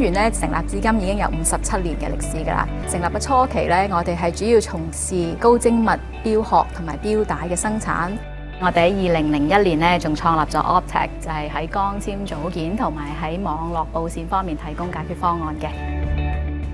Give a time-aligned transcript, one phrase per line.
[0.00, 2.66] 源咧成立至今已經有五十七年嘅歷史㗎啦。
[2.88, 5.88] 成立嘅初期咧，我哋係主要從事高精密
[6.24, 8.10] 標殼同埋標帶嘅生產。
[8.62, 15.66] 我哋喺二零零一年咧仲創立咗 Optec，就係喺光纖組件同埋喺網絡布線方面提供解決方案嘅。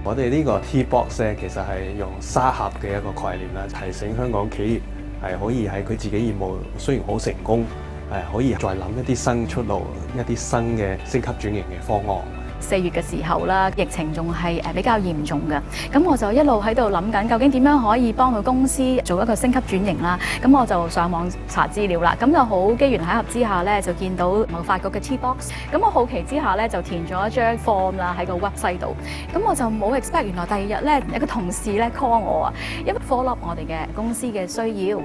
[0.04, 7.64] 我哋呢個 T Box 其實係用沙盒嘅一個概念啦，提醒香港企業係可以喺佢自己業務雖然好成功，
[8.12, 9.82] 係可以再諗一啲新出路、
[10.16, 12.45] 一啲新嘅升級轉型嘅方案。
[12.60, 15.60] 四月嘅時候啦，疫情仲係比較嚴重嘅，
[15.92, 20.18] 咁我就一路喺度諗緊，究竟點樣可以幫佢公司做一個升級轉型啦？
[20.42, 28.96] 咁我就上網查資料啦，咁就好機緣巧合之下咧，就見到某法局嘅 T-box，咁我好奇之下咧就填咗一張 form 啦喺個 website 度，
[29.32, 34.98] 咁我就冇 expect，原來第二日咧有個同事咧 call 我啊，因為 follow up 我哋嘅公司嘅需要。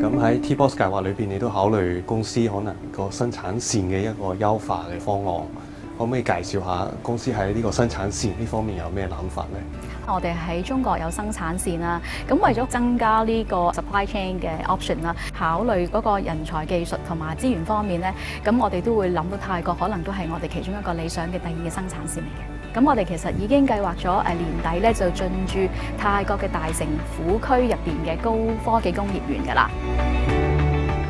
[0.00, 5.69] 咁喺 T-box 計劃裏面，你都考慮公司可能個生產線嘅一個優化嘅方案。
[6.00, 9.60] 可唔可以介紹下公司喺呢個生產線呢方面有咩諗法咧？
[10.08, 22.78] 我哋喺中國有生產線啦，咁為咗增加呢個 supply chain 嘅 option 啦，考慮嗰個人才、技術同埋資源方面咧，咁我哋都會諗到泰國可能都係我哋其中一個理想嘅第二生產線嚟嘅。
[22.78, 28.32] 咁我哋其實已經計劃咗誒年底咧就進駐泰國嘅大城府區入邊嘅高
[28.64, 29.68] 科技工業園㗎啦。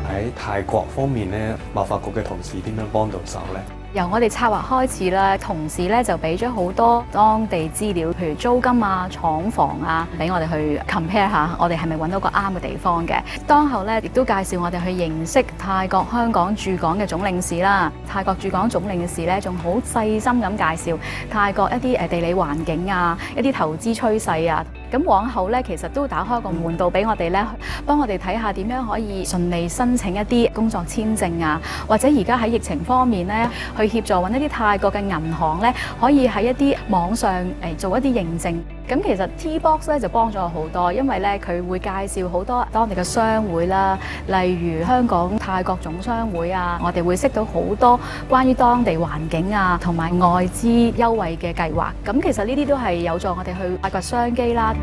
[0.09, 3.61] 喺泰國方面咧，貿發局嘅同事點樣幫到手咧？
[3.93, 13.21] 由我哋策劃開始啦，同事咧就俾咗好多當地資料，譬如租金啊、廠房啊，俾我哋去 compare 下，我哋係咪揾到個啱嘅地方嘅？
[13.45, 17.91] 當後咧亦都介紹我哋去認識泰國香港駐港嘅總領事啦。
[18.07, 20.97] 泰國駐港總領事咧仲好細心咁介紹
[21.29, 24.65] 泰國一啲诶地理環境啊、一啲投資趨勢啊。
[24.89, 27.45] 咁往後咧其實都打開個門道俾我哋咧，
[27.85, 33.49] 幫我哋睇下點樣可以順利申請一啲工作簽證啊，或者而家喺疫情方面咧。
[33.87, 37.31] 去協助揾一啲泰國嘅銀行咧，可以喺一啲網上
[37.63, 38.55] 誒做一啲認證。
[38.89, 39.15] 咁其
[39.59, 43.97] 實 Tbox 咧就幫咗我好多，因為咧佢會介紹好多當地嘅商會啦，
[44.27, 47.99] 例如香港泰國總商會啊，我哋會識到好多
[48.29, 51.87] 關於當地環境啊，同埋外資優惠嘅計劃。
[52.05, 54.73] 咁其實呢啲都係有助我哋去挖掘商機啦。